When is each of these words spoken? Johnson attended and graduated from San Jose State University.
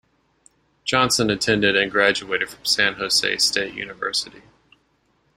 Johnson 0.83 1.29
attended 1.29 1.75
and 1.75 1.91
graduated 1.91 2.49
from 2.49 2.65
San 2.65 2.95
Jose 2.95 3.37
State 3.37 3.75
University. 3.75 4.41